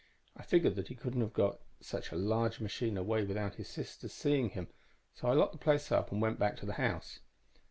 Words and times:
I 0.35 0.41
figured 0.41 0.73
that 0.77 0.87
he 0.87 0.95
couldn't 0.95 1.21
have 1.21 1.31
got 1.31 1.59
such 1.79 2.11
a 2.11 2.15
large 2.15 2.59
machine 2.59 2.97
away 2.97 3.23
without 3.23 3.57
his 3.57 3.67
sister's 3.67 4.11
seeing 4.11 4.49
him; 4.49 4.67
so 5.13 5.27
I 5.27 5.33
locked 5.33 5.51
the 5.51 5.59
place 5.59 5.91
up 5.91 6.11
and 6.11 6.19
went 6.19 6.39
back 6.39 6.57
to 6.57 6.65
the 6.65 6.73
house. 6.81 7.19